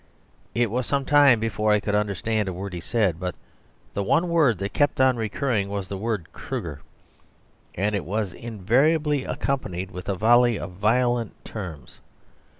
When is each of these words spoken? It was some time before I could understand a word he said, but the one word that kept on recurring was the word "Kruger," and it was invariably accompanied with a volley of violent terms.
It 0.55 0.71
was 0.71 0.87
some 0.87 1.05
time 1.05 1.39
before 1.39 1.71
I 1.71 1.79
could 1.79 1.93
understand 1.93 2.47
a 2.49 2.53
word 2.53 2.73
he 2.73 2.79
said, 2.79 3.19
but 3.19 3.35
the 3.93 4.01
one 4.01 4.29
word 4.29 4.57
that 4.57 4.73
kept 4.73 4.99
on 4.99 5.15
recurring 5.15 5.69
was 5.69 5.87
the 5.89 5.95
word 5.95 6.33
"Kruger," 6.33 6.81
and 7.75 7.93
it 7.93 8.03
was 8.03 8.33
invariably 8.33 9.25
accompanied 9.25 9.91
with 9.91 10.09
a 10.09 10.15
volley 10.15 10.57
of 10.57 10.71
violent 10.71 11.35
terms. 11.45 11.99